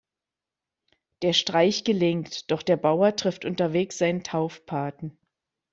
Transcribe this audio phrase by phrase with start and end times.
[1.21, 5.15] Der Streich gelingt, doch der Bauer trifft unterwegs seinen Taufpaten.